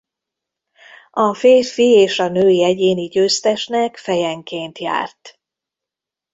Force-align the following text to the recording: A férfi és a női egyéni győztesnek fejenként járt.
A 1.11 1.33
férfi 1.33 1.83
és 1.83 2.19
a 2.19 2.27
női 2.27 2.63
egyéni 2.63 3.07
győztesnek 3.07 3.97
fejenként 3.97 4.77
járt. 4.77 5.39